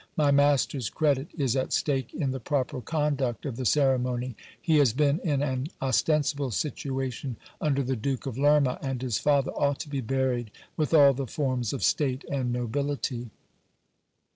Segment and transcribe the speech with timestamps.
[0.17, 4.93] My master's credit is at stake in the proper conduct of the ceremony; he has
[4.93, 9.89] been in an ostensible situation under the Duke of Lerma, and his father ought to
[9.89, 13.29] be buried with all the forms of state ani nobility.